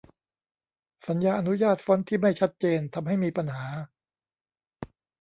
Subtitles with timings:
[1.07, 3.65] สัญญาอนุญาต ฟอนต์ ที่ไม่ชัดเจน ทำให้มีปัญหา